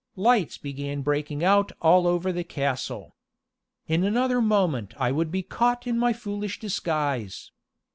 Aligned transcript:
Lights 0.15 0.57
began 0.57 1.03
breaking 1.03 1.43
out 1.43 1.71
all 1.79 2.07
over 2.07 2.31
the 2.31 2.43
castle. 2.43 3.15
In 3.85 4.03
another 4.03 4.41
moment 4.41 4.95
I 4.97 5.11
should 5.11 5.29
be 5.29 5.43
caught 5.43 5.85
in 5.85 5.99
my 5.99 6.11
foolish 6.11 6.57
disguise. 6.59 7.51